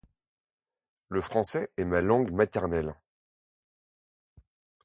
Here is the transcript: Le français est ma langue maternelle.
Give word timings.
Le 1.09 1.21
français 1.21 1.69
est 1.77 1.85
ma 1.85 2.01
langue 2.01 2.31
maternelle. 2.31 2.95